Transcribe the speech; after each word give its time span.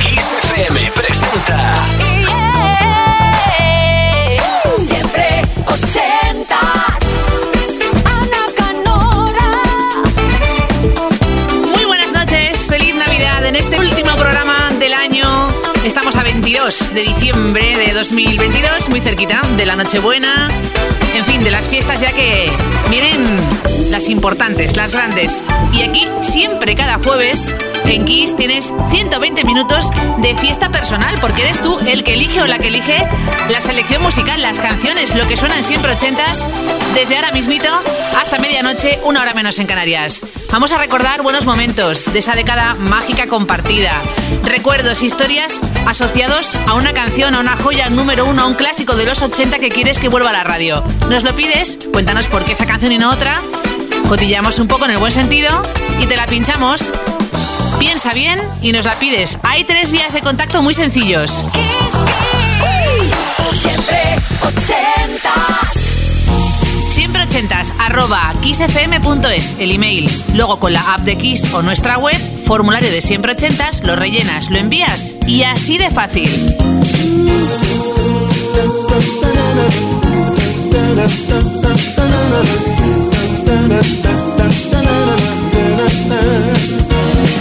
Kiss 0.00 0.34
FM 0.50 0.90
presenta. 0.92 1.74
Siempre 4.76 5.42
ochentas. 5.66 6.58
Ana 8.04 8.42
Canora. 8.56 9.50
Muy 11.70 11.84
buenas 11.84 12.12
noches, 12.12 12.66
feliz 12.66 12.96
Navidad 12.96 13.46
en 13.46 13.54
este 13.54 13.78
último 13.78 14.12
programa 14.16 14.70
del 14.80 14.94
año. 14.94 15.22
Estamos 15.84 16.16
a 16.16 16.24
22 16.24 16.94
de 16.94 17.02
diciembre 17.02 17.76
de 17.76 17.92
2022, 17.92 18.88
muy 18.88 19.00
cerquita 19.00 19.40
de 19.56 19.66
la 19.66 19.76
Nochebuena. 19.76 20.48
En 21.14 21.24
fin, 21.26 21.44
de 21.44 21.52
las 21.52 21.68
fiestas 21.68 22.00
ya 22.00 22.10
que 22.10 22.50
vienen 22.90 23.38
las 23.90 24.08
importantes, 24.08 24.76
las 24.76 24.92
grandes. 24.94 25.44
Y 25.72 25.82
aquí 25.82 26.08
siempre 26.22 26.74
cada 26.74 26.98
jueves 26.98 27.54
en 27.84 28.04
Kiss 28.04 28.36
tienes 28.36 28.72
120 28.90 29.44
minutos 29.44 29.90
de 30.18 30.34
fiesta 30.36 30.70
personal 30.70 31.14
porque 31.20 31.42
eres 31.42 31.60
tú 31.60 31.78
el 31.80 32.04
que 32.04 32.14
elige 32.14 32.40
o 32.40 32.46
la 32.46 32.58
que 32.58 32.68
elige 32.68 33.06
la 33.48 33.60
selección 33.60 34.02
musical, 34.02 34.40
las 34.40 34.58
canciones, 34.58 35.14
lo 35.14 35.26
que 35.26 35.36
suenan 35.36 35.62
siempre 35.62 35.92
ochentas, 35.92 36.46
desde 36.94 37.16
ahora 37.16 37.32
mismito 37.32 37.68
hasta 38.20 38.38
medianoche, 38.38 38.98
una 39.04 39.22
hora 39.22 39.34
menos 39.34 39.58
en 39.58 39.66
Canarias. 39.66 40.20
Vamos 40.50 40.72
a 40.72 40.78
recordar 40.78 41.22
buenos 41.22 41.46
momentos 41.46 42.12
de 42.12 42.18
esa 42.18 42.34
década 42.34 42.74
mágica 42.74 43.26
compartida. 43.26 43.92
Recuerdos, 44.42 45.02
historias 45.02 45.60
asociados 45.86 46.54
a 46.66 46.74
una 46.74 46.92
canción, 46.92 47.34
a 47.34 47.40
una 47.40 47.56
joya 47.56 47.90
número 47.90 48.26
uno, 48.26 48.42
a 48.42 48.46
un 48.46 48.54
clásico 48.54 48.96
de 48.96 49.06
los 49.06 49.22
80 49.22 49.58
que 49.58 49.70
quieres 49.70 49.98
que 49.98 50.08
vuelva 50.08 50.30
a 50.30 50.34
la 50.34 50.44
radio. 50.44 50.84
¿Nos 51.08 51.24
lo 51.24 51.34
pides? 51.34 51.78
Cuéntanos 51.92 52.28
por 52.28 52.44
qué 52.44 52.52
esa 52.52 52.66
canción 52.66 52.92
y 52.92 52.98
no 52.98 53.10
otra. 53.10 53.40
Cotillamos 54.08 54.58
un 54.58 54.68
poco 54.68 54.84
en 54.84 54.92
el 54.92 54.98
buen 54.98 55.12
sentido 55.12 55.62
y 56.00 56.06
te 56.06 56.16
la 56.16 56.26
pinchamos. 56.26 56.92
Piensa 57.82 58.14
bien 58.14 58.38
y 58.60 58.70
nos 58.70 58.84
la 58.84 58.96
pides. 59.00 59.38
Hay 59.42 59.64
tres 59.64 59.90
vías 59.90 60.12
de 60.12 60.20
contacto 60.20 60.62
muy 60.62 60.72
sencillos. 60.72 61.44
Siempre 63.50 63.98
ochentas. 64.40 65.74
Siempre 66.90 67.24
ochentas, 67.24 67.74
arroba 67.80 68.32
kissfm.es, 68.40 69.58
el 69.58 69.72
email. 69.72 70.08
Luego 70.34 70.60
con 70.60 70.72
la 70.72 70.94
app 70.94 71.00
de 71.00 71.18
Kiss 71.18 71.52
o 71.54 71.62
nuestra 71.62 71.98
web, 71.98 72.16
formulario 72.46 72.88
de 72.88 73.02
siempre 73.02 73.32
ochentas, 73.32 73.82
lo 73.84 73.96
rellenas, 73.96 74.48
lo 74.50 74.58
envías 74.58 75.14
y 75.26 75.42
así 75.42 75.76
de 75.76 75.90
fácil. 75.90 76.30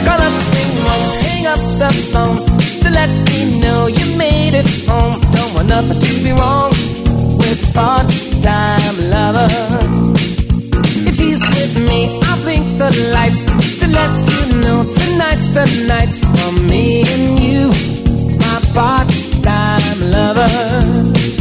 Call 0.05 0.21
up 0.21 0.35
won't 0.85 1.21
hang 1.25 1.45
up 1.47 1.61
the 1.81 1.91
phone 2.11 2.37
to 2.81 2.89
let 2.89 3.11
me 3.29 3.59
know 3.59 3.87
you 3.87 4.05
made 4.17 4.53
it 4.53 4.69
home. 4.87 5.19
Don't 5.35 5.53
want 5.55 5.69
nothing 5.69 5.99
to 5.99 6.13
be 6.23 6.31
wrong 6.31 6.71
with 7.41 7.73
part-time 7.73 8.97
lover. 9.15 9.49
If 11.07 11.15
she's 11.15 11.41
with 11.41 11.73
me, 11.89 12.19
I'll 12.27 12.41
blink 12.43 12.67
the 12.77 12.91
lights 13.15 13.41
to 13.79 13.87
let 13.87 14.11
you 14.31 14.41
know 14.63 14.79
tonight's 14.83 15.49
the 15.57 15.65
night 15.91 16.13
for 16.35 16.51
me 16.69 17.03
and 17.13 17.39
you, 17.39 17.69
my 18.41 18.57
part-time 18.73 19.97
lover. 20.11 21.40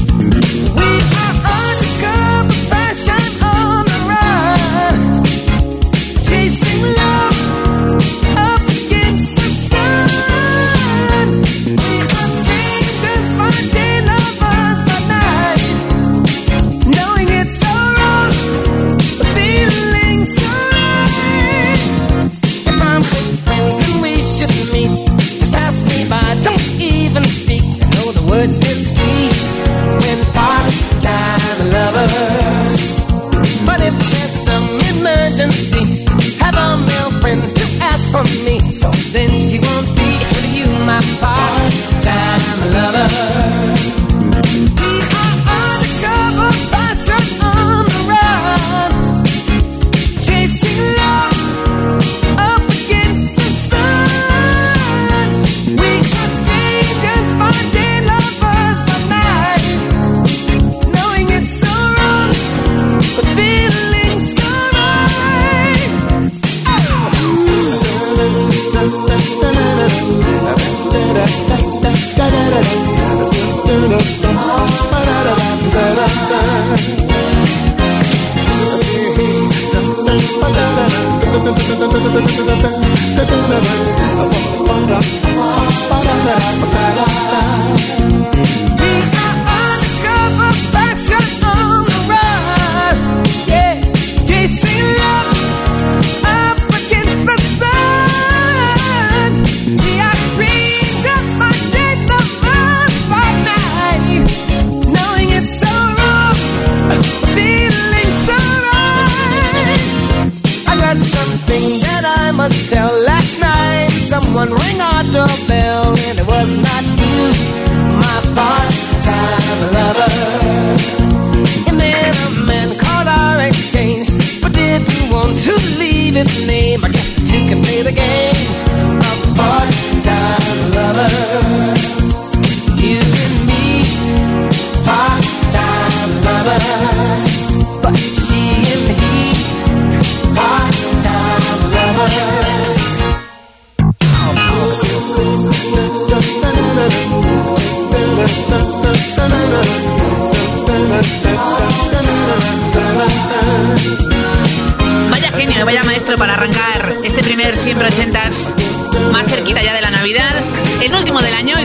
We 81.43 81.47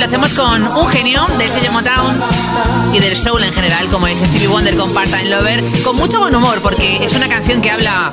lo 0.05 0.07
hacemos 0.07 0.35
con 0.35 0.61
un 0.61 0.87
genio 0.89 1.25
del 1.39 1.49
sello 1.49 1.71
Motown 1.71 2.21
y 2.93 2.99
del 2.99 3.15
soul 3.15 3.43
en 3.43 3.51
general 3.51 3.87
como 3.87 4.05
es 4.05 4.19
Stevie 4.19 4.47
Wonder 4.47 4.75
con 4.75 4.93
Part-Time 4.93 5.29
Lover, 5.29 5.63
con 5.83 5.95
mucho 5.95 6.19
buen 6.19 6.35
humor 6.35 6.61
porque 6.61 7.03
es 7.03 7.13
una 7.13 7.27
canción 7.27 7.59
que 7.59 7.71
habla 7.71 8.11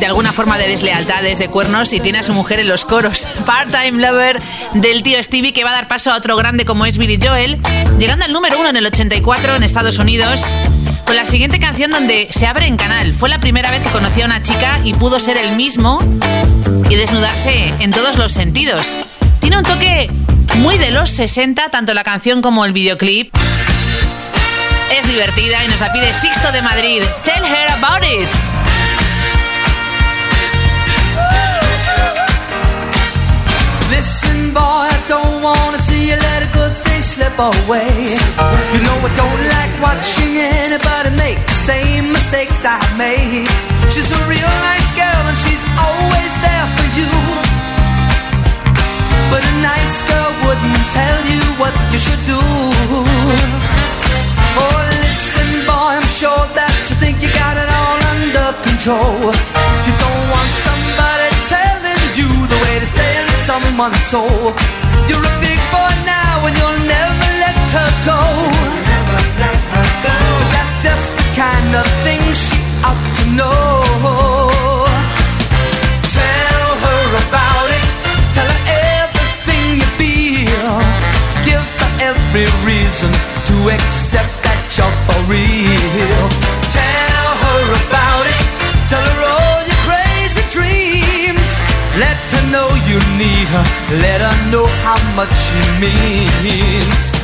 de 0.00 0.06
alguna 0.06 0.32
forma 0.32 0.56
de 0.56 0.68
deslealtades, 0.68 1.38
de 1.38 1.48
cuernos 1.48 1.92
y 1.92 2.00
tiene 2.00 2.20
a 2.20 2.22
su 2.22 2.32
mujer 2.32 2.60
en 2.60 2.68
los 2.68 2.86
coros. 2.86 3.28
Part-Time 3.46 4.00
Lover 4.00 4.40
del 4.72 5.02
tío 5.02 5.22
Stevie 5.22 5.52
que 5.52 5.64
va 5.64 5.70
a 5.70 5.74
dar 5.74 5.88
paso 5.88 6.10
a 6.10 6.16
otro 6.16 6.34
grande 6.34 6.64
como 6.64 6.86
es 6.86 6.96
Billy 6.96 7.18
Joel, 7.22 7.60
llegando 7.98 8.24
al 8.24 8.32
número 8.32 8.58
uno 8.58 8.70
en 8.70 8.76
el 8.76 8.86
84 8.86 9.56
en 9.56 9.62
Estados 9.64 9.98
Unidos 9.98 10.56
con 11.04 11.14
la 11.14 11.26
siguiente 11.26 11.58
canción 11.58 11.90
donde 11.90 12.28
se 12.30 12.46
abre 12.46 12.66
en 12.68 12.78
canal. 12.78 13.12
Fue 13.12 13.28
la 13.28 13.38
primera 13.38 13.70
vez 13.70 13.82
que 13.82 13.90
conocí 13.90 14.22
a 14.22 14.24
una 14.24 14.42
chica 14.42 14.80
y 14.82 14.94
pudo 14.94 15.20
ser 15.20 15.36
el 15.36 15.56
mismo 15.56 15.98
y 16.88 16.94
desnudarse 16.94 17.74
en 17.80 17.90
todos 17.90 18.16
los 18.16 18.32
sentidos. 18.32 18.96
Tiene 19.40 19.58
un 19.58 19.64
toque 19.64 20.08
muy 20.58 20.78
de 20.78 20.90
los 20.90 21.10
60, 21.10 21.70
tanto 21.70 21.94
la 21.94 22.04
canción 22.04 22.42
como 22.42 22.64
el 22.64 22.72
videoclip. 22.72 23.34
Es 24.96 25.08
divertida 25.08 25.64
y 25.64 25.68
nos 25.68 25.80
la 25.80 25.92
pide 25.92 26.12
Sixto 26.14 26.52
de 26.52 26.62
Madrid. 26.62 27.02
Tell 27.24 27.44
her 27.44 27.68
about 27.78 28.04
it. 28.04 28.28
Listen, 33.90 34.52
boy, 34.52 34.60
I 34.60 34.98
don't 35.08 35.42
wanna 35.42 35.78
see 35.78 36.10
you 36.10 36.16
let 36.16 36.42
a 36.42 36.50
good 36.52 36.72
thing 36.84 37.02
slip 37.02 37.38
away. 37.38 37.88
You 38.74 38.80
know 38.82 38.96
I 39.00 39.10
don't 39.14 39.42
like 39.56 39.72
watching 39.80 40.36
anybody 40.38 41.10
make 41.16 41.38
the 41.46 41.52
same 41.52 42.12
mistakes 42.12 42.64
I 42.64 42.78
made. 42.98 43.48
She's 43.90 44.12
a 44.12 44.20
real 44.28 44.52
nice 44.60 44.90
girl 44.96 45.22
and 45.28 45.38
she's 45.38 45.62
always 45.78 46.32
there 46.42 46.66
for 46.76 46.86
you. 46.98 47.51
But 49.32 49.40
a 49.40 49.54
nice 49.64 50.04
girl 50.04 50.32
wouldn't 50.44 50.84
tell 50.92 51.18
you 51.24 51.40
what 51.56 51.72
you 51.88 51.96
should 51.96 52.20
do. 52.28 52.36
Oh, 54.60 54.78
listen, 55.00 55.64
boy, 55.64 55.96
I'm 55.96 56.04
sure 56.04 56.44
that 56.52 56.76
you 56.84 56.96
think 57.00 57.24
you 57.24 57.32
got 57.32 57.56
it 57.56 57.64
all 57.64 57.96
under 58.12 58.52
control. 58.60 59.32
You 59.88 59.94
don't 59.96 60.24
want 60.28 60.52
somebody 60.52 61.32
telling 61.48 62.04
you 62.12 62.28
the 62.44 62.58
way 62.68 62.76
to 62.76 62.84
stay 62.84 63.12
in 63.24 63.28
someone's 63.48 64.04
soul. 64.04 64.52
You're 65.08 65.24
a 65.24 65.34
big 65.40 65.56
boy 65.72 65.92
now 66.04 66.44
and 66.44 66.52
you'll 66.52 66.84
never 66.84 67.28
let 67.40 67.56
her 67.72 67.90
go. 68.04 68.20
But 70.04 70.46
that's 70.52 70.76
just 70.84 71.08
the 71.16 71.24
kind 71.32 71.72
of 71.72 71.88
thing 72.04 72.20
she 72.36 72.60
ought 72.84 73.00
to 73.00 73.24
know. 73.32 74.51
Every 82.32 82.48
reason 82.64 83.10
to 83.44 83.68
accept 83.68 84.32
that 84.40 84.64
you're 84.72 84.96
for 85.04 85.20
real. 85.28 86.24
Tell 86.72 87.28
her 87.44 87.62
about 87.76 88.24
it. 88.24 88.40
Tell 88.88 89.04
her 89.04 89.20
all 89.36 89.60
your 89.68 89.80
crazy 89.84 90.40
dreams. 90.48 91.60
Let 92.00 92.16
her 92.32 92.44
know 92.48 92.72
you 92.88 92.96
need 93.20 93.48
her. 93.52 93.64
Let 94.00 94.24
her 94.24 94.36
know 94.50 94.64
how 94.80 94.96
much 95.12 95.34
she 95.36 95.60
means. 95.76 97.21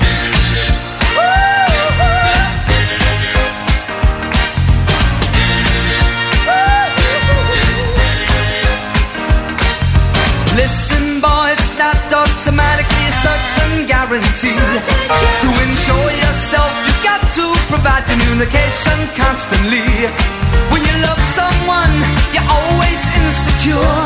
Guarantee. 14.19 14.59
To 15.43 15.49
ensure 15.63 16.11
yourself, 16.11 16.71
you've 16.87 17.05
got 17.05 17.23
to 17.39 17.47
provide 17.71 18.03
communication 18.11 18.99
constantly. 19.15 19.87
When 20.71 20.83
you 20.83 20.95
love 21.07 21.21
someone, 21.23 21.95
you're 22.35 22.51
always 22.51 23.01
insecure. 23.23 23.99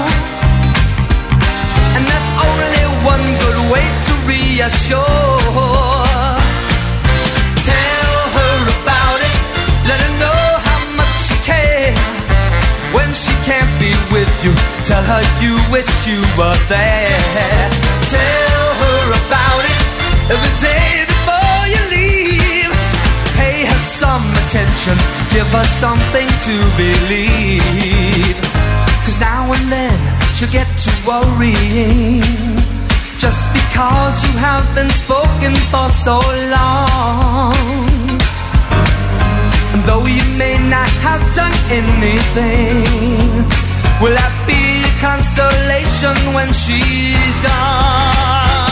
And 1.97 2.03
there's 2.05 2.31
only 2.45 2.85
one 3.05 3.25
good 3.41 3.59
way 3.73 3.85
to 3.89 4.13
reassure. 4.29 5.41
Tell 7.65 8.17
her 8.37 8.57
about 8.83 9.19
it, 9.21 9.37
let 9.89 9.99
her 10.01 10.15
know 10.21 10.45
how 10.69 10.81
much 11.01 11.31
you 11.31 11.39
care. 11.45 11.95
When 12.93 13.09
she 13.15 13.33
can't 13.49 13.73
be 13.81 13.93
with 14.13 14.33
you, 14.45 14.53
tell 14.85 15.05
her 15.05 15.23
you 15.41 15.57
wish 15.73 15.89
you 16.07 16.21
were 16.37 16.59
there. 16.69 17.71
Tell 18.13 18.67
her 18.83 19.01
about 19.25 19.52
every 20.31 20.55
day 20.61 21.05
before 21.07 21.63
you 21.67 21.83
leave. 21.91 22.73
Pay 23.35 23.65
her 23.67 23.83
some 23.83 24.27
attention, 24.45 24.97
give 25.35 25.49
her 25.51 25.65
something 25.65 26.29
to 26.47 26.55
believe. 26.77 28.37
Cause 29.03 29.19
now 29.21 29.51
and 29.51 29.67
then 29.73 29.99
she'll 30.35 30.53
get 30.53 30.69
to 30.85 30.91
worrying. 31.07 32.23
Just 33.19 33.47
because 33.55 34.17
you 34.27 34.39
have 34.39 34.67
been 34.75 34.91
spoken 34.91 35.55
for 35.71 35.89
so 35.91 36.19
long. 36.51 37.55
And 39.73 39.83
though 39.87 40.07
you 40.07 40.25
may 40.39 40.59
not 40.69 40.91
have 41.07 41.23
done 41.35 41.55
anything, 41.71 43.47
will 44.03 44.15
that 44.15 44.35
be 44.47 44.83
a 44.83 44.93
consolation 45.01 46.17
when 46.35 46.53
she's 46.53 47.39
gone? 47.47 48.72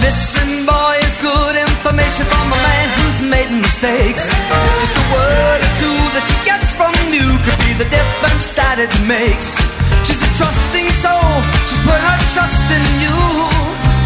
Listen, 0.00 0.64
boy, 0.66 0.96
it's 1.04 1.20
good 1.20 1.56
information 1.56 2.24
from 2.26 2.46
a 2.48 2.56
man 2.56 2.86
who's 2.96 3.20
made 3.20 3.50
mistakes. 3.52 4.32
Just 4.80 4.96
a 4.96 5.04
word 5.12 5.60
or 5.60 5.72
two 5.76 6.00
that 6.16 6.24
she 6.24 6.36
gets 6.48 6.72
from 6.72 6.92
you 7.12 7.28
could 7.44 7.60
be 7.68 7.76
the 7.76 7.88
difference 7.92 8.50
that 8.56 8.80
it 8.80 8.90
makes. 9.04 9.54
She's 10.02 10.24
a 10.24 10.30
trusting 10.40 10.88
soul, 10.88 11.44
she's 11.68 11.82
put 11.84 12.00
her 12.00 12.18
trust 12.32 12.64
in 12.72 12.84
you. 13.04 13.16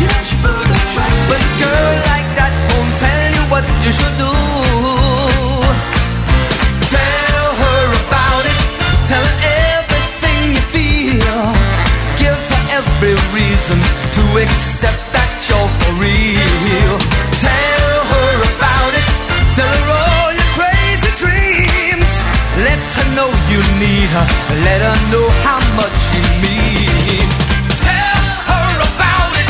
You 0.03 0.11
know 0.11 0.23
she 0.27 0.35
put 0.43 0.67
her 0.67 0.85
trust 0.91 1.21
But 1.31 1.39
a 1.39 1.51
girl 1.63 1.95
like 2.11 2.29
that 2.43 2.53
won't 2.75 2.93
tell 2.99 3.25
you 3.31 3.43
what 3.47 3.65
you 3.87 3.93
should 3.95 4.17
do. 4.19 4.35
Tell 6.91 7.47
her 7.63 7.83
about 8.03 8.45
it. 8.45 8.59
Tell 9.07 9.23
her 9.23 9.39
everything 9.79 10.59
you 10.59 10.65
feel. 10.75 11.39
Give 12.19 12.35
her 12.35 12.63
every 12.83 13.15
reason 13.31 13.79
to 14.19 14.23
accept 14.43 15.14
you're 15.49 15.69
for 15.81 15.93
real. 16.01 16.97
Tell 17.37 17.95
her 18.13 18.33
about 18.49 18.93
it. 18.97 19.07
Tell 19.53 19.69
her 19.69 19.89
all 19.93 20.31
your 20.33 20.51
crazy 20.57 21.13
dreams. 21.21 22.11
Let 22.65 22.81
her 22.81 23.09
know 23.17 23.29
you 23.53 23.61
need 23.77 24.09
her. 24.17 24.27
Let 24.65 24.81
her 24.81 24.99
know 25.13 25.27
how 25.45 25.61
much 25.77 25.97
she 26.09 26.21
means. 26.41 27.29
Tell 27.85 28.25
her 28.49 28.71
about 28.89 29.33
it. 29.37 29.49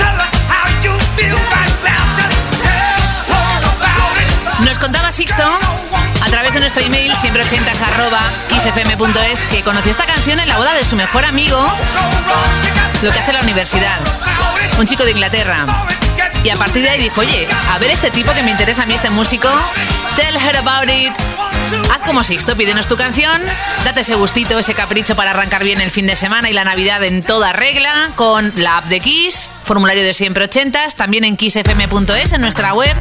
Tell 0.00 0.16
her 0.18 0.30
how 0.50 0.66
you 0.82 0.94
feel 1.14 1.38
right 1.54 1.76
now. 1.86 2.02
Just 2.18 2.38
tell 2.66 3.02
her 3.30 3.54
about 3.74 4.14
it. 4.18 4.30
Nos 4.66 4.78
contaba 4.78 5.12
Sixto 5.12 5.46
a 6.28 6.30
través 6.30 6.52
de 6.52 6.60
nuestro 6.60 6.82
email 6.82 7.14
siempre 7.16 7.42
ochentas 7.42 7.80
arroba 7.80 8.20
kissfm.es 8.50 9.48
que 9.48 9.62
conoció 9.62 9.90
esta 9.90 10.04
canción 10.04 10.38
en 10.38 10.46
la 10.46 10.58
boda 10.58 10.74
de 10.74 10.84
su 10.84 10.94
mejor 10.94 11.24
amigo, 11.24 11.58
lo 13.00 13.10
que 13.10 13.18
hace 13.18 13.32
la 13.32 13.40
universidad, 13.40 13.98
un 14.78 14.86
chico 14.86 15.04
de 15.04 15.12
Inglaterra. 15.12 15.64
Y 16.44 16.50
a 16.50 16.56
partir 16.56 16.82
de 16.82 16.90
ahí 16.90 17.00
dijo, 17.00 17.22
oye, 17.22 17.48
a 17.70 17.78
ver 17.78 17.90
este 17.90 18.10
tipo 18.10 18.30
que 18.34 18.42
me 18.42 18.50
interesa 18.50 18.82
a 18.82 18.86
mí, 18.86 18.94
este 18.94 19.08
músico, 19.08 19.48
tell 20.16 20.36
her 20.36 20.58
about 20.58 20.90
it. 20.90 21.12
Haz 21.90 22.02
como 22.06 22.22
Sixto, 22.22 22.54
pídenos 22.56 22.88
tu 22.88 22.96
canción, 22.96 23.40
date 23.84 24.02
ese 24.02 24.14
gustito, 24.14 24.58
ese 24.58 24.74
capricho 24.74 25.16
para 25.16 25.30
arrancar 25.30 25.64
bien 25.64 25.80
el 25.80 25.90
fin 25.90 26.06
de 26.06 26.14
semana 26.14 26.50
y 26.50 26.52
la 26.52 26.64
Navidad 26.64 27.02
en 27.04 27.22
toda 27.22 27.54
regla 27.54 28.10
con 28.16 28.52
la 28.56 28.78
app 28.78 28.84
de 28.84 29.00
Kiss, 29.00 29.48
formulario 29.64 30.04
de 30.04 30.12
siempre 30.12 30.44
ochentas, 30.44 30.94
también 30.94 31.24
en 31.24 31.38
kissfm.es 31.38 32.32
en 32.32 32.42
nuestra 32.42 32.74
web. 32.74 32.96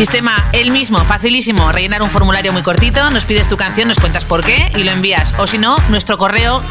Sistema 0.00 0.48
el 0.54 0.70
mismo, 0.70 1.04
facilísimo, 1.04 1.70
rellenar 1.72 2.00
un 2.00 2.08
formulario 2.08 2.54
muy 2.54 2.62
cortito, 2.62 3.10
nos 3.10 3.26
pides 3.26 3.50
tu 3.50 3.58
canción, 3.58 3.86
nos 3.86 4.00
cuentas 4.00 4.24
por 4.24 4.42
qué 4.42 4.72
y 4.74 4.82
lo 4.82 4.92
envías. 4.92 5.34
O 5.36 5.46
si 5.46 5.58
no, 5.58 5.76
nuestro 5.90 6.16
correo 6.16 6.62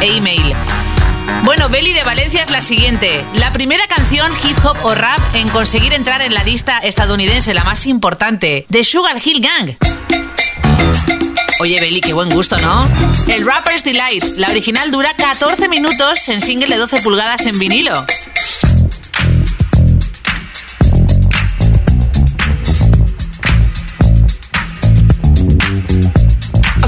e 0.00 0.16
email. 0.16 0.54
Bueno, 1.44 1.68
Belly 1.68 1.92
de 1.92 2.04
Valencia 2.04 2.42
es 2.42 2.48
la 2.48 2.62
siguiente. 2.62 3.22
La 3.34 3.52
primera 3.52 3.86
canción 3.86 4.32
hip 4.42 4.56
hop 4.64 4.78
o 4.82 4.94
rap 4.94 5.20
en 5.34 5.50
conseguir 5.50 5.92
entrar 5.92 6.22
en 6.22 6.32
la 6.32 6.42
lista 6.42 6.78
estadounidense, 6.78 7.52
la 7.52 7.64
más 7.64 7.86
importante, 7.86 8.64
de 8.70 8.82
Sugar 8.82 9.20
Hill 9.22 9.42
Gang. 9.42 9.76
Oye, 11.60 11.78
Belly, 11.82 12.00
qué 12.00 12.14
buen 12.14 12.30
gusto, 12.30 12.56
¿no? 12.60 12.88
El 13.28 13.44
Rapper's 13.44 13.84
Delight. 13.84 14.24
La 14.38 14.48
original 14.48 14.90
dura 14.90 15.12
14 15.18 15.68
minutos 15.68 16.26
en 16.30 16.40
single 16.40 16.68
de 16.68 16.76
12 16.76 17.02
pulgadas 17.02 17.44
en 17.44 17.58
vinilo. 17.58 18.06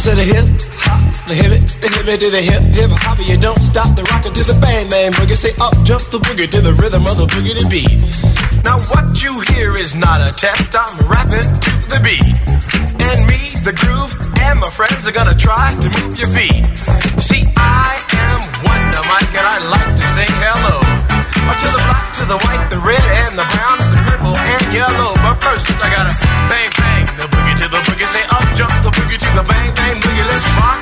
Said 0.02 0.18
a 0.18 0.26
hip 0.26 0.50
hop, 0.82 0.98
the 1.30 1.34
hip 1.38 1.62
the 1.78 1.86
hip 1.86 2.18
to 2.18 2.28
the 2.34 2.42
hip 2.42 2.62
hip 2.74 2.90
hop. 2.90 3.22
You 3.22 3.38
don't 3.38 3.62
stop 3.62 3.94
the 3.94 4.02
rockin' 4.10 4.34
to 4.34 4.42
the 4.42 4.58
bang 4.58 4.90
bang 4.90 5.12
boogie. 5.14 5.38
Say 5.38 5.54
up 5.62 5.78
jump 5.86 6.02
the 6.10 6.18
boogie 6.18 6.50
to 6.50 6.60
the 6.60 6.74
rhythm 6.74 7.06
of 7.06 7.22
the 7.22 7.26
boogie 7.30 7.54
to 7.54 7.62
beat. 7.70 8.02
Now 8.66 8.82
what 8.90 9.22
you 9.22 9.38
hear 9.54 9.78
is 9.78 9.94
not 9.94 10.18
a 10.18 10.34
test. 10.34 10.74
I'm 10.74 11.06
rapping 11.06 11.46
to 11.46 11.72
the 11.86 12.02
beat, 12.02 12.34
and 12.98 13.30
me, 13.30 13.54
the 13.62 13.70
groove, 13.78 14.10
and 14.42 14.58
my 14.58 14.74
friends 14.74 15.06
are 15.06 15.14
gonna 15.14 15.38
try 15.38 15.70
to 15.70 15.88
move 15.94 16.18
your 16.18 16.34
feet. 16.34 16.66
See, 17.22 17.46
I 17.54 18.02
am 18.26 18.38
Wonder 18.66 19.06
Mike, 19.06 19.30
and 19.38 19.46
I 19.54 19.58
like 19.70 19.92
to 20.02 20.06
sing 20.18 20.34
hello. 20.42 20.82
To 20.82 21.68
the 21.70 21.78
black, 21.78 22.06
to 22.18 22.24
the 22.26 22.38
white, 22.42 22.66
the 22.74 22.80
red, 22.82 23.06
and 23.22 23.38
the 23.38 23.46
brown, 23.54 23.78
and 23.86 23.92
the 23.94 24.02
purple, 24.02 24.34
and 24.34 24.66
yellow. 24.74 25.14
But 25.14 25.38
first, 25.46 25.70
I 25.78 25.86
gotta 25.94 26.14
bang 26.50 26.70
bang 26.74 27.11
boogie, 27.92 28.08
say 28.08 28.24
up 28.24 28.46
jump 28.56 28.72
the 28.82 28.90
boogie 28.90 29.18
to 29.20 29.30
the 29.36 29.44
bang 29.44 29.70
bang 29.74 29.96
boogie. 30.00 30.26
Let's 30.32 30.48
rock. 30.56 30.80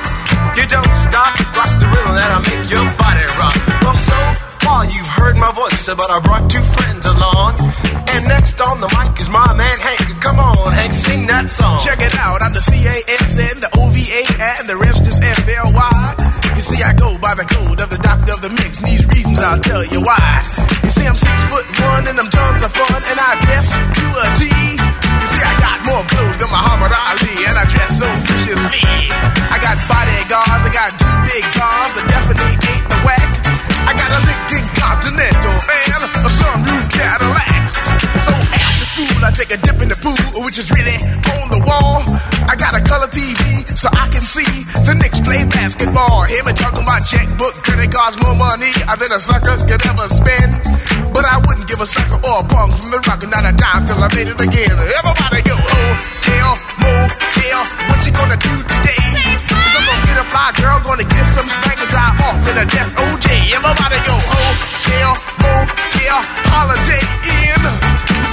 You 0.55 0.65
don't 0.67 0.93
stop, 0.93 1.33
rock 1.55 1.71
the 1.79 1.87
rhythm 1.91 2.15
that'll 2.15 2.43
make 2.47 2.63
your 2.71 2.87
body 2.95 3.25
rock. 3.39 3.57
Well, 3.83 3.95
so 3.95 4.19
far 4.63 4.85
you've 4.85 5.11
heard 5.19 5.35
my 5.35 5.51
voice, 5.51 5.87
but 5.87 6.09
I 6.09 6.19
brought 6.19 6.49
two 6.49 6.63
friends 6.63 7.05
along. 7.05 7.51
And 8.11 8.27
next 8.27 8.59
on 8.59 8.79
the 8.79 8.89
mic 8.95 9.19
is 9.19 9.29
my 9.29 9.53
man 9.53 9.77
Hank. 9.79 10.21
Come 10.21 10.39
on, 10.39 10.71
Hank, 10.73 10.93
sing 10.93 11.27
that 11.27 11.49
song. 11.49 11.79
Check 11.83 11.99
it 11.99 12.15
out, 12.15 12.41
I'm 12.41 12.53
the 12.53 12.63
C 12.63 12.71
A 12.79 12.97
S 13.23 13.39
N, 13.39 13.59
the 13.59 13.69
O 13.79 13.89
V 13.91 13.97
A, 13.99 14.21
and 14.59 14.69
the 14.69 14.77
rest 14.77 15.03
is 15.07 15.19
F 15.19 15.47
L 15.67 15.71
Y. 15.73 15.99
You 16.55 16.63
see, 16.63 16.81
I 16.83 16.93
go 16.93 17.17
by 17.19 17.33
the 17.35 17.45
code 17.45 17.79
of 17.79 17.89
the 17.89 17.99
doctor 17.99 18.33
of 18.33 18.41
the 18.41 18.49
mix. 18.49 18.79
And 18.79 18.87
these 18.87 19.05
reasons 19.07 19.39
I'll 19.39 19.59
tell 19.59 19.83
you 19.85 20.01
why. 20.01 20.43
You 20.83 20.89
see, 20.89 21.05
I'm 21.07 21.15
six 21.15 21.37
foot 21.51 21.67
one, 21.79 22.07
and 22.07 22.19
I'm 22.19 22.29
tons 22.29 22.63
of 22.63 22.71
fun, 22.71 23.01
and 23.03 23.19
I 23.19 23.31
guess 23.47 23.67
to 23.71 24.05
a 24.15 24.25
D. 24.39 24.80
You 25.21 25.27
see, 25.29 25.43
I 25.45 25.53
got 25.61 25.77
more 25.85 26.03
clothes 26.09 26.37
than 26.41 26.49
Muhammad 26.49 26.91
Ali, 26.91 27.33
and 27.45 27.55
I 27.61 27.65
dress 27.69 27.91
so 28.01 28.07
viciously. 28.25 28.81
I 29.53 29.57
got 29.61 29.77
bodyguards, 29.85 30.63
I 30.65 30.71
got 30.73 30.89
two 30.97 31.13
big 31.29 31.45
cars, 31.53 31.93
I 31.93 32.03
definitely 32.09 32.53
ain't 32.57 32.85
the 32.89 32.97
whack. 33.05 33.29
I 33.85 33.91
got 33.93 34.09
a 34.17 34.19
Lincoln 34.25 34.65
Continental 34.73 35.57
and 35.61 36.01
a 36.09 36.31
sunroof 36.31 36.85
Cadillac. 36.89 37.63
So 38.25 38.31
after 38.33 38.85
school, 38.89 39.21
I 39.21 39.31
take 39.31 39.51
a 39.53 39.59
dip 39.61 39.77
in 39.81 39.89
the 39.89 39.99
pool, 40.01 40.41
which 40.41 40.57
is 40.57 40.69
really 40.73 40.97
on 41.37 41.47
the 41.53 41.61
wall. 41.69 42.00
So 43.75 43.87
I 43.87 44.07
can 44.11 44.25
see 44.27 44.51
the 44.83 44.93
Knicks 44.99 45.21
play 45.23 45.41
basketball. 45.47 46.23
Hear 46.27 46.43
me 46.43 46.53
talking 46.53 46.83
about 46.83 47.01
checkbook, 47.07 47.55
credit 47.63 47.89
cards, 47.91 48.19
more 48.21 48.35
money 48.35 48.71
than 48.71 49.11
a 49.11 49.19
sucker 49.19 49.55
could 49.63 49.83
ever 49.87 50.07
spend. 50.11 50.51
But 51.15 51.23
I 51.25 51.39
wouldn't 51.39 51.67
give 51.67 51.79
a 51.79 51.87
sucker 51.87 52.19
or 52.19 52.39
a 52.39 52.45
punk 52.45 52.75
from 52.77 52.91
the 52.91 52.99
rock, 53.07 53.23
not 53.31 53.47
a 53.47 53.53
dime 53.55 53.83
till 53.87 53.99
I 53.99 54.07
made 54.11 54.27
it 54.27 54.39
again. 54.39 54.75
Everybody 54.75 55.39
go, 55.47 55.55
oh, 55.55 55.91
hotel, 56.21 56.51
motel, 56.83 57.61
what 57.87 57.99
you 58.03 58.11
gonna 58.11 58.39
do 58.43 58.53
today? 58.59 59.03
Cause 59.49 59.73
I'm 59.75 59.83
gonna 59.87 60.07
get 60.07 60.17
a 60.19 60.25
fly 60.27 60.47
girl, 60.59 60.77
gonna 60.83 61.07
get 61.07 61.25
some 61.31 61.47
spank 61.47 61.79
and 61.79 61.89
drive 61.89 62.15
off 62.27 62.43
in 62.51 62.55
a 62.59 62.65
death 62.67 62.91
OJ. 62.91 63.27
Everybody 63.55 63.97
go, 64.03 64.15
oh, 64.19 64.51
hotel, 64.67 65.11
motel, 65.41 66.19
Holiday 66.51 67.03
Inn. 67.39 67.63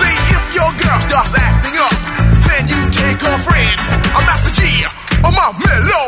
See 0.03 0.19
if 0.35 0.43
your 0.55 0.71
girl 0.83 0.99
starts 1.07 1.33
acting 1.39 1.77
up, 1.79 1.95
then 2.43 2.63
you 2.67 2.81
take 2.91 3.23
her 3.23 3.39
friend. 3.47 3.77
I'm 4.19 4.27
Master 4.27 4.58
G. 5.53 6.08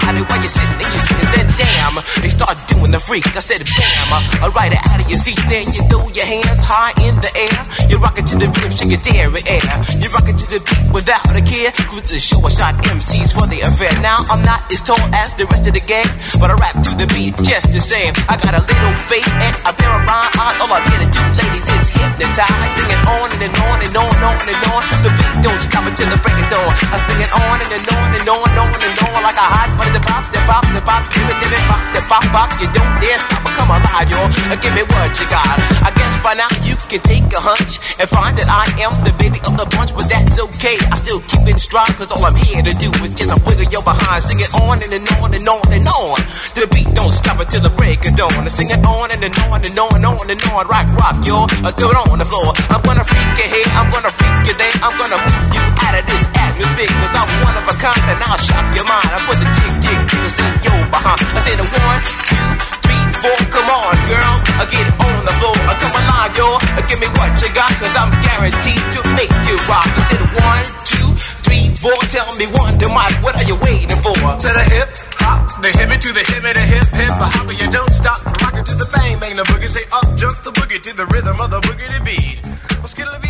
while 0.00 0.40
you're 0.40 0.50
sitting 0.50 0.78
and 0.80 0.90
you're 0.90 1.06
sitting. 1.06 1.30
Then 1.30 1.48
damn, 1.58 1.94
they 2.22 2.30
start 2.30 2.56
doing 2.66 2.90
the 2.90 3.00
freak. 3.00 3.26
I 3.36 3.40
said 3.40 3.62
bam, 3.62 4.08
I 4.42 4.48
ride 4.54 4.72
it 4.72 4.82
out 4.90 5.00
of 5.00 5.06
your 5.08 5.18
seat. 5.18 5.38
Then 5.46 5.66
you 5.72 5.82
throw 5.86 6.08
your 6.10 6.26
hands 6.26 6.60
high 6.60 6.94
in 7.04 7.14
the 7.20 7.30
air. 7.30 7.58
You 7.88 7.98
rock 7.98 8.16
it 8.18 8.26
to 8.32 8.36
the 8.38 8.48
rhythm, 8.48 8.72
shake 8.72 8.90
your 8.90 9.02
dairy 9.04 9.42
air. 9.46 9.74
You 10.00 10.08
rock 10.10 10.26
it 10.26 10.36
to 10.40 10.46
the 10.50 10.60
beat 10.64 10.86
without 10.92 11.30
a 11.30 11.42
care. 11.44 11.70
Cruise 11.90 12.10
the 12.10 12.18
show, 12.18 12.40
I 12.42 12.50
shot 12.50 12.74
MCs 12.82 13.30
for 13.34 13.46
the 13.46 13.60
affair. 13.60 13.92
Now 14.00 14.24
I'm 14.32 14.42
not 14.42 14.66
as 14.72 14.80
tall 14.80 15.00
as 15.14 15.34
the 15.34 15.46
rest 15.46 15.68
of 15.68 15.74
the 15.76 15.84
gang, 15.84 16.08
but 16.40 16.50
I 16.50 16.56
rap 16.56 16.76
to 16.80 16.90
the 16.96 17.06
beat 17.12 17.36
just 17.44 17.70
the 17.70 17.80
same. 17.80 18.12
I 18.26 18.40
got 18.40 18.56
a 18.56 18.62
little 18.62 18.96
face 19.06 19.28
and 19.28 19.54
a 19.68 19.72
pair 19.76 19.92
of 19.92 20.02
rhyme 20.08 20.32
eyes. 20.40 20.56
All 20.60 20.72
I'm 20.72 20.84
here 20.90 21.00
to 21.04 21.10
do, 21.10 21.22
ladies, 21.38 21.66
is 21.68 21.86
hypnotize. 21.92 22.70
Singing 22.74 23.02
on 23.04 23.28
and, 23.36 23.42
and 23.46 23.56
on 23.68 23.78
and 23.84 23.94
on 23.94 24.10
and 24.10 24.24
on 24.24 24.48
and 24.48 24.62
on. 24.74 24.82
The 25.04 25.10
beat 25.12 25.34
don't 25.44 25.60
stop 25.60 25.84
until 25.86 26.08
the 26.08 26.18
break 26.24 26.38
of 26.40 26.48
dawn. 26.50 26.70
I 26.88 26.96
sing 27.04 27.20
it 27.20 27.32
on 27.32 27.56
and, 27.60 27.72
and 27.76 27.86
on 27.94 28.08
and 28.16 28.26
on 28.26 28.46
and 28.48 28.58
on 28.58 28.80
and 28.80 28.96
on 29.06 29.20
like 29.22 29.36
a 29.36 29.46
hot 29.46 29.70
butter. 29.76 29.89
The 29.90 30.00
pop, 30.06 30.24
the 30.30 30.38
pop, 30.46 30.64
the 30.70 30.80
pop, 30.86 31.02
give 31.10 31.26
it, 31.26 31.36
give 31.42 31.52
it, 31.52 31.64
pop, 31.66 31.82
the 31.94 32.00
pop, 32.06 32.24
pop. 32.30 32.48
You 32.60 32.68
don't 32.70 32.94
dare 33.02 33.18
stop 33.18 33.42
or 33.42 33.52
come 33.58 33.70
alive, 33.70 34.06
yo. 34.10 34.20
Uh, 34.50 34.56
Give 34.60 34.74
me 34.74 34.82
what 34.86 35.10
you 35.18 35.26
got. 35.26 35.56
I 35.82 35.90
guess 35.96 36.14
by 36.22 36.34
now 36.34 36.50
you 36.62 36.76
can 36.86 37.00
take 37.02 37.26
a 37.32 37.40
hunch 37.40 37.80
and 37.98 38.06
find 38.08 38.36
that 38.38 38.46
I 38.46 38.70
am 38.84 38.92
the 39.02 39.14
baby 39.18 39.40
of 39.42 39.56
the 39.58 39.66
bunch, 39.74 39.90
but 39.96 40.06
that's 40.06 40.38
okay. 40.38 40.76
I 40.92 40.96
still 41.00 41.18
keep 41.24 41.42
in 41.48 41.58
stride, 41.58 41.90
cause 41.96 42.10
all 42.12 42.22
I'm 42.24 42.36
here 42.36 42.62
to 42.62 42.74
do 42.78 42.90
is 43.02 43.10
just 43.18 43.32
a 43.34 43.38
wiggle 43.42 43.66
your 43.72 43.82
behind. 43.82 44.22
Sing 44.22 44.38
it 44.38 44.52
on 44.54 44.78
and, 44.82 44.92
and 44.92 45.08
on 45.18 45.34
and 45.34 45.48
on 45.48 45.66
and 45.72 45.86
on. 45.88 46.18
The 46.54 46.68
beat 46.70 46.86
don't 46.94 47.10
stop 47.10 47.40
until 47.40 47.62
the 47.64 47.72
break 47.74 48.04
of 48.06 48.14
dawn. 48.14 48.46
Sing 48.50 48.70
it 48.70 48.84
on 48.84 49.10
and, 49.10 49.22
and 49.24 49.34
on 49.48 49.64
and 49.64 49.74
on 49.74 49.90
and 49.96 50.06
on 50.06 50.26
and 50.30 50.40
on. 50.54 50.62
Rock, 50.70 50.86
rock. 50.94 51.16
Uh, 51.20 51.72
throw 51.74 51.90
it 51.90 51.98
on 51.98 52.18
the 52.20 52.28
floor. 52.30 52.52
I'm 52.70 52.82
gonna 52.82 53.02
freak 53.04 53.32
you 53.42 53.48
here, 53.50 53.68
I'm 53.74 53.90
gonna 53.90 54.12
freak 54.12 54.38
you 54.46 54.54
there. 54.54 54.76
I'm 54.86 54.94
gonna 54.98 55.18
move 55.18 55.46
you 55.50 55.64
out 55.82 55.94
of 55.98 56.04
this 56.06 56.24
atmosphere, 56.36 56.90
cause 57.00 57.14
I'm 57.16 57.30
one 57.42 57.56
of 57.58 57.64
a 57.66 57.74
kind 57.80 58.06
and 58.06 58.20
I'll 58.28 58.38
shock 58.38 58.66
your 58.76 58.84
mind. 58.84 59.08
I 59.08 59.18
put 59.24 59.38
the 59.40 59.48
jig, 59.56 59.74
jiggles 59.82 60.36
in 60.38 60.52
your 60.66 60.80
behind. 60.92 61.20
I 61.36 61.40
say 61.44 61.54
the 61.56 61.66
one, 61.66 62.00
two, 62.28 62.48
three, 62.84 63.04
four. 63.24 63.38
Come 63.50 63.68
on, 63.68 63.94
girls, 64.08 64.40
I 64.60 64.64
get 64.70 64.86
on 65.00 65.18
the 65.26 65.34
floor. 65.40 65.56
I 65.66 65.72
come 65.80 65.94
alive, 65.96 66.32
yo. 66.36 66.46
Uh, 66.56 66.82
Give 66.90 67.00
me 67.00 67.08
what 67.14 67.30
you 67.38 67.48
got, 67.54 67.70
cause 67.78 67.94
I'm 67.94 68.10
guaranteed 68.18 68.82
to 68.98 69.00
make 69.14 69.32
you 69.46 69.56
rock. 69.70 69.86
I 69.86 70.02
said 70.10 70.22
one, 70.34 70.66
two, 70.90 71.08
three, 71.46 71.66
four. 71.78 71.94
Tell 72.10 72.30
me 72.34 72.46
one, 72.50 72.74
the 72.82 72.88
mic, 72.90 73.14
what 73.22 73.34
are 73.38 73.46
you 73.46 73.56
waiting 73.62 74.00
for? 74.02 74.14
To 74.16 74.48
the 74.50 74.64
hip, 74.74 74.88
hop, 75.22 75.62
the 75.62 75.70
hip 75.70 75.90
to 76.00 76.10
the 76.12 76.24
hippie, 76.26 76.54
the 76.54 76.64
hip, 76.66 76.88
hip, 76.90 77.12
the 77.14 77.28
hopper, 77.30 77.52
you 77.54 77.70
don't 77.70 77.92
stop. 77.94 78.18
Rock 78.42 78.58
to 78.66 78.74
the 78.74 78.88
bang, 78.94 79.18
bang 79.20 79.36
the 79.36 79.44
boogie, 79.46 79.68
say 79.68 79.84
up, 79.94 80.06
jump 80.18 80.36
the 80.42 80.50
boogie 80.50 80.82
to 80.82 80.92
the 80.96 81.06
rhythm 81.06 81.38
of 81.40 81.50
the 81.50 81.60
boogie 81.60 81.88
to 81.94 82.00
beat. 82.02 82.38
Let's 82.82 82.94
get 82.94 83.06
a 83.06 83.18
bebop. 83.22 83.29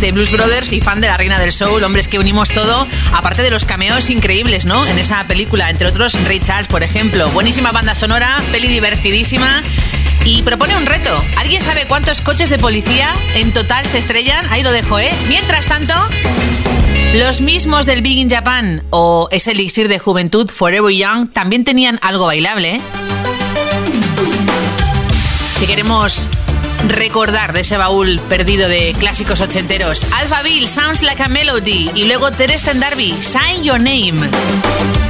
de 0.00 0.12
Blues 0.12 0.30
Brothers 0.30 0.72
y 0.72 0.80
fan 0.80 1.00
de 1.00 1.06
La 1.06 1.16
Reina 1.16 1.38
del 1.38 1.52
Soul, 1.52 1.84
hombres 1.84 2.08
que 2.08 2.18
unimos 2.18 2.48
todo, 2.48 2.86
aparte 3.12 3.42
de 3.42 3.50
los 3.50 3.64
cameos 3.64 4.08
increíbles, 4.08 4.64
¿no? 4.64 4.86
En 4.86 4.98
esa 4.98 5.26
película, 5.26 5.68
entre 5.68 5.88
otros 5.88 6.18
Ray 6.24 6.40
Charles, 6.40 6.68
por 6.68 6.82
ejemplo. 6.82 7.28
Buenísima 7.30 7.70
banda 7.70 7.94
sonora, 7.94 8.42
peli 8.50 8.68
divertidísima 8.68 9.62
y 10.24 10.42
propone 10.42 10.76
un 10.76 10.86
reto. 10.86 11.22
¿Alguien 11.36 11.60
sabe 11.60 11.86
cuántos 11.86 12.20
coches 12.20 12.48
de 12.50 12.58
policía 12.58 13.14
en 13.34 13.52
total 13.52 13.86
se 13.86 13.98
estrellan? 13.98 14.46
Ahí 14.50 14.62
lo 14.62 14.72
dejo, 14.72 14.98
¿eh? 14.98 15.10
Mientras 15.28 15.66
tanto, 15.66 15.94
los 17.14 17.40
mismos 17.40 17.84
del 17.84 18.02
Big 18.02 18.18
in 18.18 18.30
Japan 18.30 18.82
o 18.90 19.28
ese 19.30 19.52
elixir 19.52 19.88
de 19.88 19.98
juventud 19.98 20.48
Forever 20.48 20.94
Young 20.94 21.30
también 21.32 21.64
tenían 21.64 21.98
algo 22.02 22.26
bailable. 22.26 22.76
¿eh? 22.76 22.80
Que 25.58 25.66
queremos 25.66 26.28
recordar 26.88 27.52
de 27.52 27.60
ese 27.60 27.76
baúl 27.76 28.20
perdido 28.28 28.68
de 28.68 28.94
clásicos 28.98 29.40
ochenteros. 29.40 30.06
Alpha 30.12 30.42
Bill, 30.42 30.68
Sounds 30.68 31.02
Like 31.02 31.22
a 31.22 31.28
Melody 31.28 31.90
y 31.94 32.04
luego 32.04 32.30
Teresta 32.30 32.70
en 32.70 32.80
Darby, 32.80 33.16
Sign 33.20 33.62
Your 33.62 33.78
Name. 33.78 35.09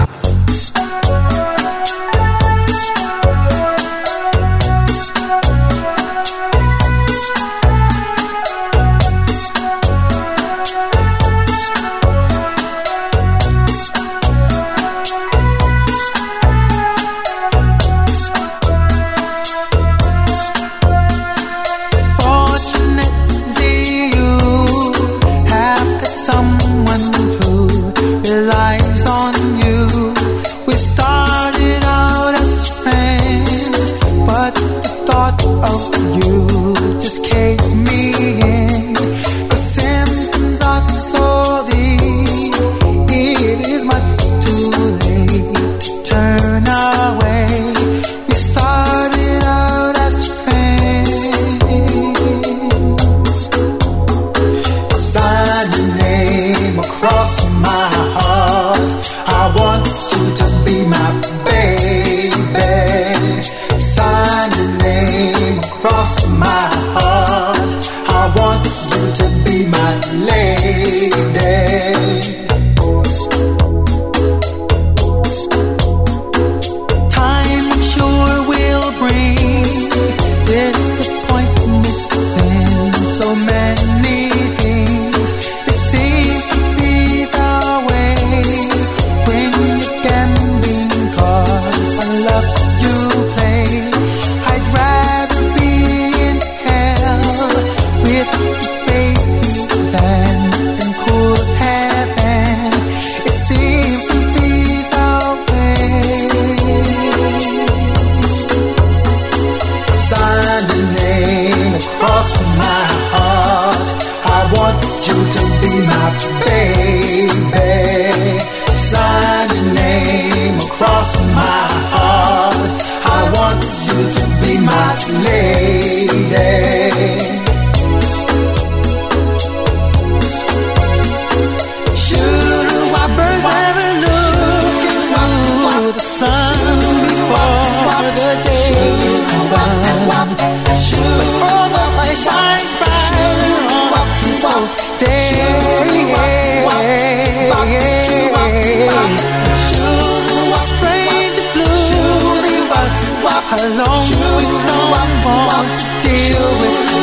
wrong 153.91 154.07
with 154.37 154.51
you. 154.63 154.79
I 154.95 155.07
want 155.25 155.69
to 155.79 155.87
deal 156.05 156.47
with 156.61 156.79
you. 156.91 157.01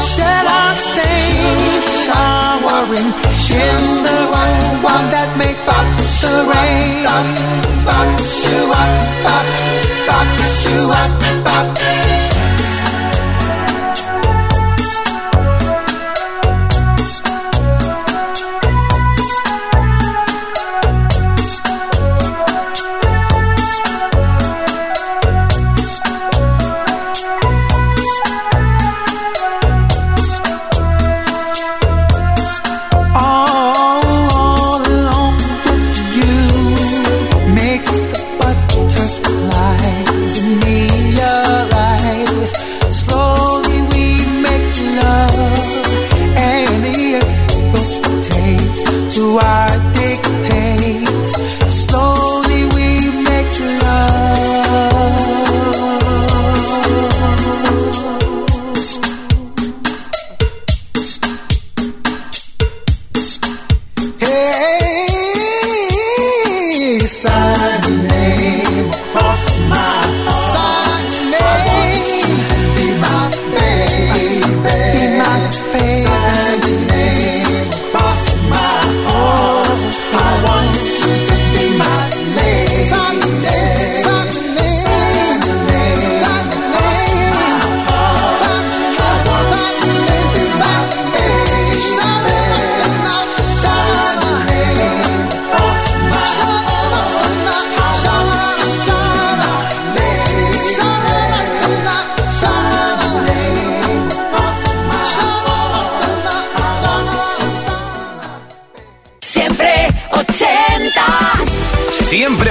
Shall 0.00 0.46
I 0.48 0.74
stay 0.74 1.22
showering 2.02 3.10
in 3.50 3.80
one 4.82 5.06
that 5.14 5.30
makes 5.38 5.66
up 5.68 5.86
the 6.22 6.34
rain? 6.50 7.04
Bop 7.84 8.08
you 8.44 8.60
up, 8.80 8.92
bop 9.24 10.26
you 10.64 10.80
up, 10.90 11.12
bop. 11.44 12.19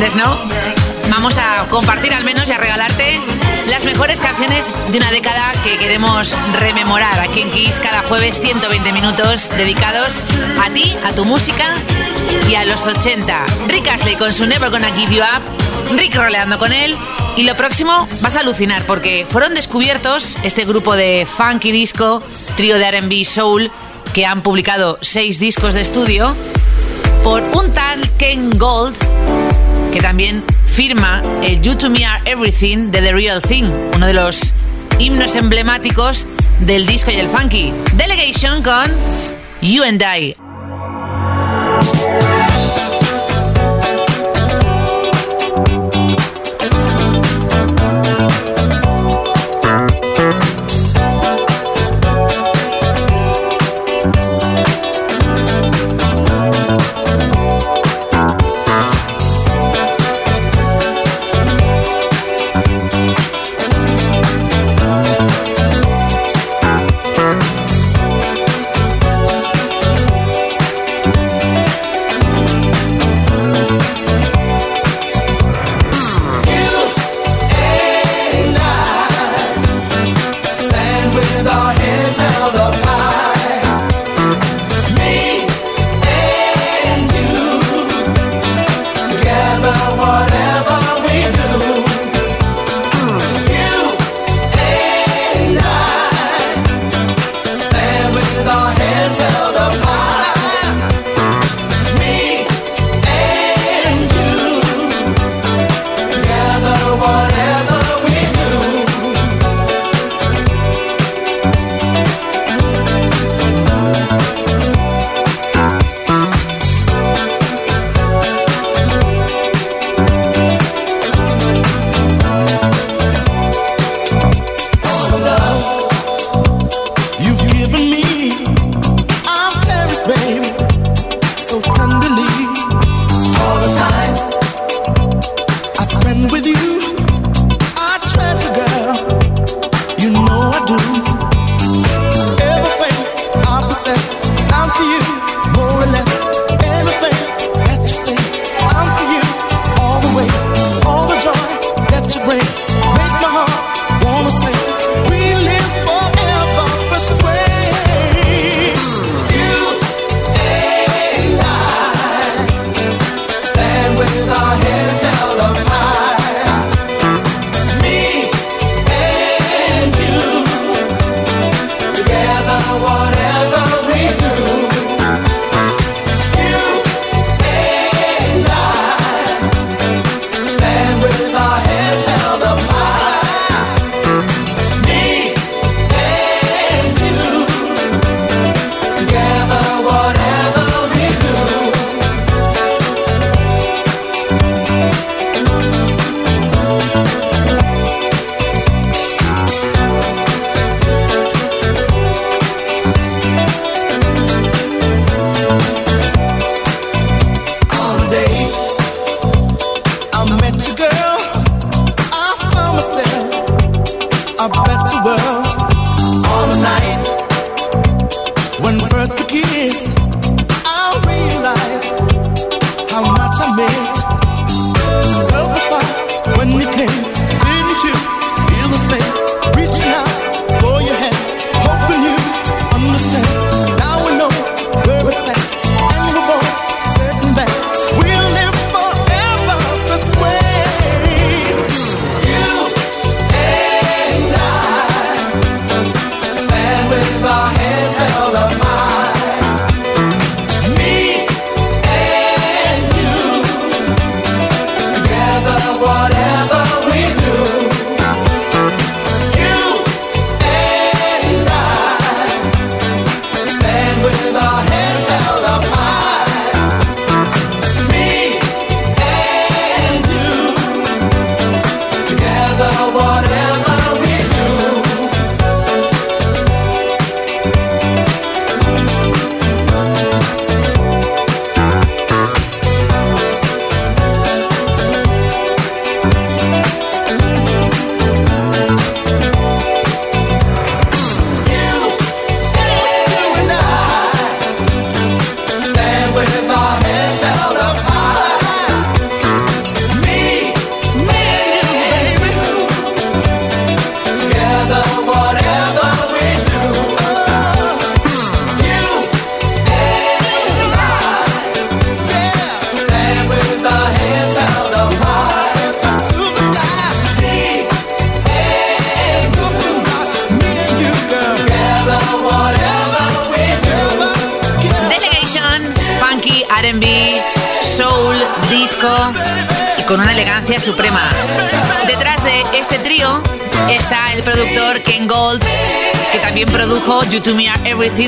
Entiendes, 0.00 0.16
¿no? 0.16 0.38
Vamos 1.10 1.36
a 1.36 1.66
compartir 1.68 2.14
al 2.14 2.24
menos 2.24 2.48
y 2.48 2.52
a 2.52 2.58
regalarte 2.58 3.20
las 3.68 3.84
mejores 3.84 4.18
canciones 4.18 4.70
de 4.90 4.98
una 4.98 5.10
década 5.10 5.52
que 5.62 5.76
queremos 5.76 6.34
rememorar 6.58 7.18
aquí 7.20 7.42
en 7.42 7.50
Kiss 7.50 7.78
cada 7.78 8.02
jueves 8.02 8.40
120 8.40 8.92
minutos 8.92 9.50
dedicados 9.58 10.24
a 10.64 10.70
ti, 10.70 10.96
a 11.04 11.12
tu 11.12 11.26
música 11.26 11.74
y 12.48 12.54
a 12.54 12.64
los 12.64 12.86
80. 12.86 13.44
Rick 13.68 13.88
Astley 13.88 14.16
con 14.16 14.32
su 14.32 14.46
Never 14.46 14.70
Gonna 14.70 14.90
Give 14.92 15.14
You 15.14 15.22
Up, 15.22 15.96
Rick 15.98 16.14
roleando 16.14 16.58
con 16.58 16.72
él 16.72 16.96
y 17.36 17.42
lo 17.42 17.54
próximo 17.54 18.08
vas 18.22 18.36
a 18.36 18.40
alucinar 18.40 18.84
porque 18.86 19.26
fueron 19.28 19.54
descubiertos 19.54 20.38
este 20.42 20.64
grupo 20.64 20.96
de 20.96 21.26
funky 21.26 21.72
disco, 21.72 22.22
trío 22.56 22.78
de 22.78 22.86
R&B 22.86 23.24
soul 23.26 23.70
que 24.14 24.24
han 24.24 24.42
publicado 24.42 24.98
seis 25.02 25.38
discos 25.38 25.74
de 25.74 25.82
estudio 25.82 26.34
por 27.22 27.42
un 27.42 27.72
tal 27.74 28.08
Ken 28.16 28.50
Gold 28.58 29.49
que 29.92 30.00
también 30.00 30.42
firma 30.66 31.22
el 31.42 31.60
You 31.60 31.74
to 31.74 31.90
Me 31.90 32.04
Are 32.04 32.22
Everything 32.30 32.90
de 32.90 33.00
The 33.00 33.12
Real 33.12 33.42
Thing, 33.42 33.64
uno 33.94 34.06
de 34.06 34.14
los 34.14 34.54
himnos 34.98 35.34
emblemáticos 35.34 36.26
del 36.60 36.86
disco 36.86 37.10
y 37.10 37.14
el 37.16 37.28
funky. 37.28 37.72
Delegation 37.94 38.62
con 38.62 38.90
You 39.60 39.82
and 39.82 40.02
I. 40.02 40.49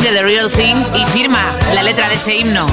De 0.00 0.08
The 0.08 0.22
Real 0.22 0.50
Thing 0.50 0.76
y 0.96 1.04
firma 1.10 1.52
la 1.74 1.82
letra 1.82 2.08
de 2.08 2.14
ese 2.14 2.34
himno. 2.34 2.66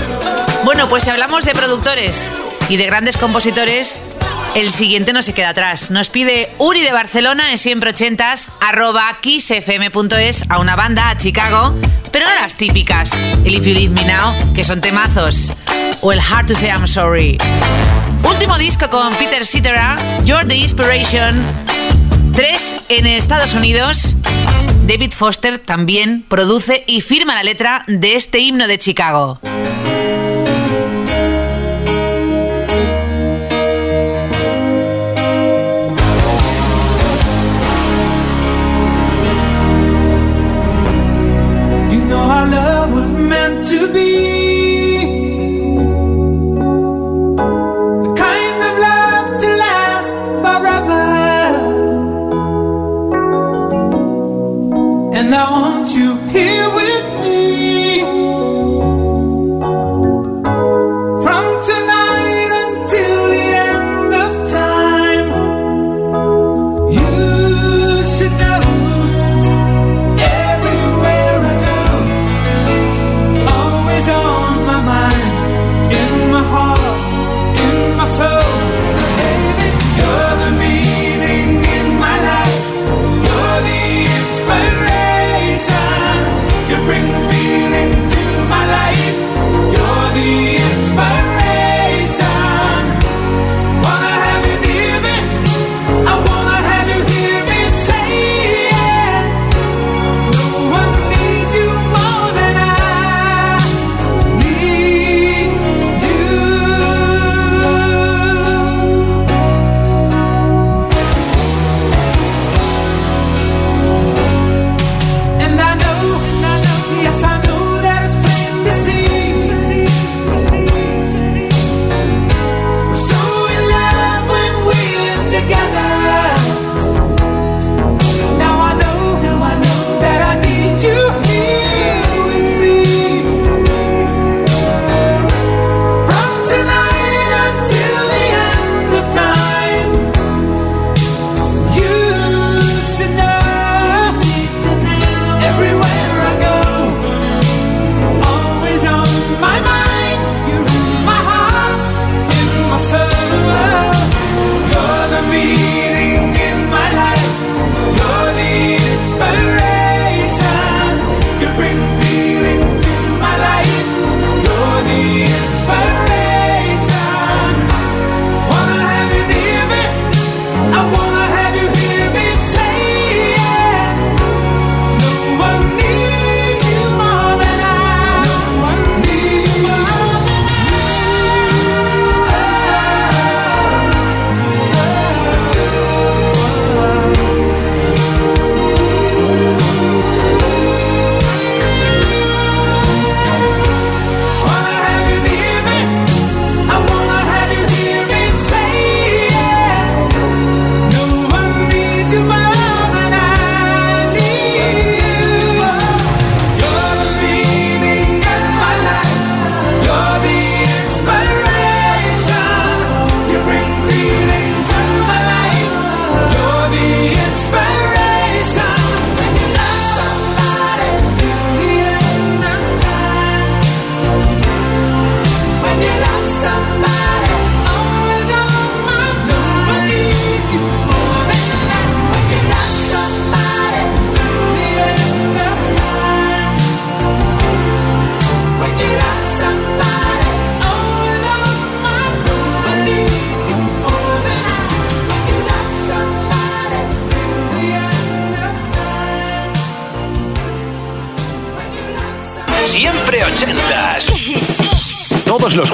Bueno, 0.63 0.87
pues 0.87 1.03
si 1.03 1.09
hablamos 1.09 1.43
de 1.43 1.51
productores 1.51 2.31
y 2.69 2.77
de 2.77 2.85
grandes 2.85 3.17
compositores, 3.17 3.99
el 4.55 4.71
siguiente 4.71 5.11
no 5.11 5.21
se 5.21 5.33
queda 5.33 5.49
atrás. 5.49 5.91
Nos 5.91 6.09
pide 6.09 6.49
Uri 6.59 6.81
de 6.81 6.93
Barcelona 6.93 7.51
en 7.51 7.57
siempre 7.57 7.89
ochentas 7.89 8.47
arroba 8.61 9.17
kissfm.es 9.19 10.45
a 10.49 10.59
una 10.59 10.77
banda 10.77 11.09
a 11.09 11.17
Chicago, 11.17 11.75
pero 12.09 12.25
no 12.25 12.35
las 12.35 12.55
típicas, 12.55 13.11
el 13.43 13.53
If 13.53 13.65
You 13.65 13.73
Leave 13.73 13.93
Me 13.93 14.05
Now, 14.05 14.53
que 14.53 14.63
son 14.63 14.79
temazos, 14.79 15.51
o 15.99 16.13
el 16.13 16.21
Hard 16.21 16.45
to 16.45 16.55
Say 16.55 16.69
I'm 16.69 16.87
Sorry. 16.87 17.37
Último 18.23 18.57
disco 18.57 18.89
con 18.89 19.13
Peter 19.15 19.45
Cetera, 19.45 19.97
You're 20.23 20.45
the 20.45 20.55
Inspiration, 20.55 21.43
3 22.33 22.75
en 22.87 23.07
Estados 23.07 23.55
Unidos 23.55 24.15
David 24.89 25.11
Foster 25.11 25.59
también 25.59 26.23
produce 26.27 26.83
y 26.87 27.01
firma 27.01 27.35
la 27.35 27.43
letra 27.43 27.83
de 27.85 28.15
este 28.15 28.39
himno 28.39 28.65
de 28.65 28.79
Chicago. 28.79 29.39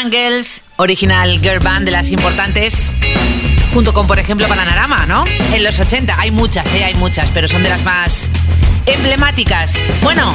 Bangles, 0.00 0.62
original 0.76 1.40
girl 1.40 1.58
band 1.58 1.84
de 1.84 1.90
las 1.90 2.12
importantes, 2.12 2.92
junto 3.74 3.92
con, 3.92 4.06
por 4.06 4.20
ejemplo, 4.20 4.46
Bananarama, 4.46 5.06
¿no? 5.06 5.24
En 5.52 5.64
los 5.64 5.76
80, 5.80 6.14
hay 6.16 6.30
muchas, 6.30 6.72
¿eh? 6.72 6.84
Hay 6.84 6.94
muchas, 6.94 7.32
pero 7.32 7.48
son 7.48 7.64
de 7.64 7.68
las 7.68 7.82
más 7.82 8.30
emblemáticas. 8.86 9.74
Bueno, 10.00 10.32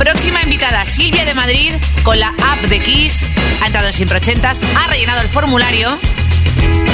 próxima 0.00 0.42
invitada, 0.42 0.84
Silvia 0.84 1.24
de 1.24 1.32
Madrid, 1.32 1.74
con 2.02 2.18
la 2.18 2.34
app 2.50 2.58
de 2.62 2.80
Kiss, 2.80 3.30
ha 3.62 3.66
entrado 3.66 3.86
en 3.86 3.92
Siempre 3.92 4.16
80 4.16 4.50
ha 4.50 4.86
rellenado 4.88 5.20
el 5.20 5.28
formulario 5.28 5.96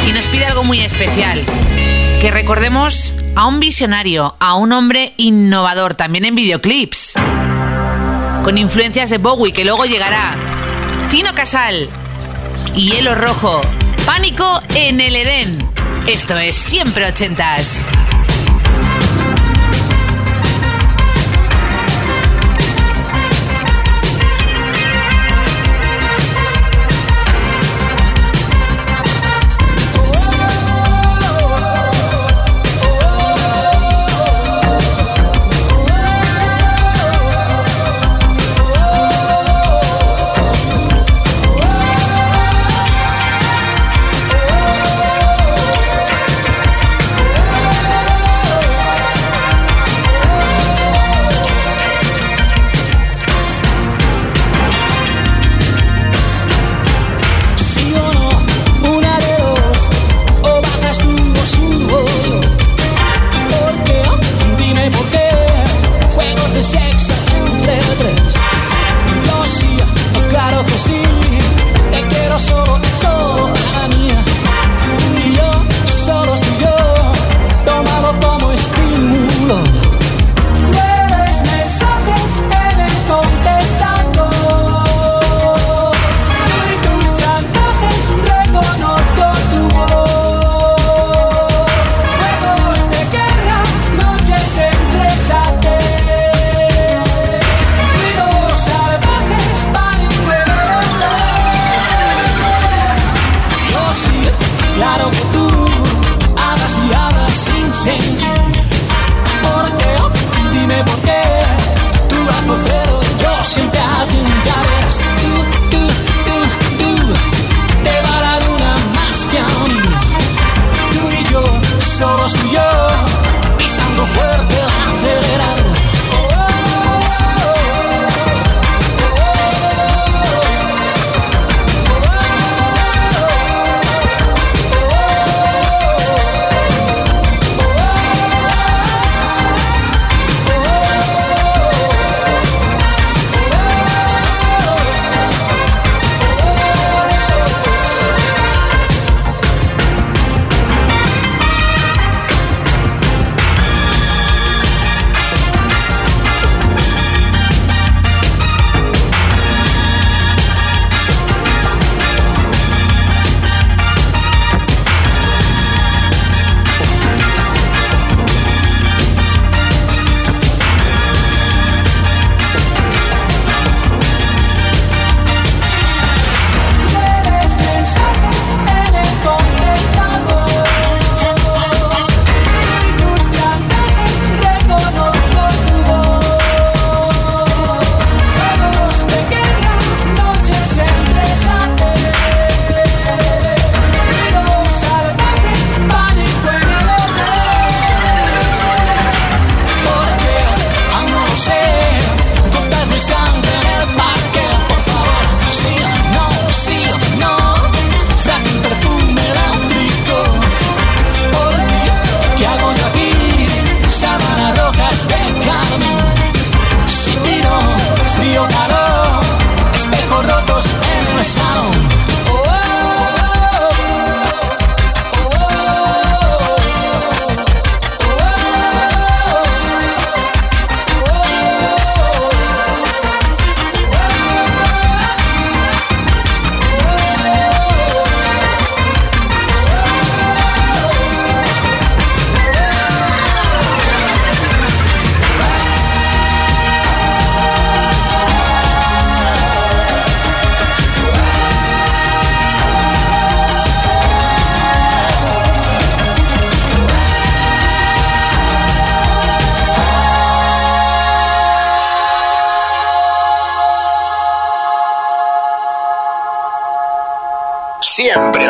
y 0.06 0.12
nos 0.12 0.26
pide 0.26 0.44
algo 0.44 0.62
muy 0.62 0.80
especial. 0.82 1.42
Que 2.20 2.30
recordemos 2.30 3.14
a 3.34 3.46
un 3.46 3.60
visionario, 3.60 4.36
a 4.40 4.56
un 4.56 4.72
hombre 4.72 5.14
innovador, 5.16 5.94
también 5.94 6.26
en 6.26 6.34
videoclips. 6.34 7.14
Con 8.44 8.58
influencias 8.58 9.08
de 9.08 9.16
Bowie, 9.16 9.54
que 9.54 9.64
luego 9.64 9.86
llegará. 9.86 10.43
Tino 11.14 11.32
Casal. 11.32 11.88
Hielo 12.74 13.14
Rojo. 13.14 13.60
Pánico 14.04 14.60
en 14.74 15.00
el 15.00 15.14
Edén. 15.14 15.64
Esto 16.08 16.36
es 16.36 16.56
siempre 16.56 17.06
ochentas. 17.06 17.86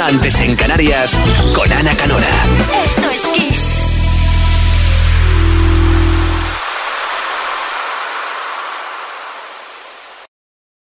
Antes 0.00 0.40
en 0.40 0.56
Canarias, 0.56 1.20
con 1.54 1.72
Ana 1.72 1.94
Canora. 1.94 2.53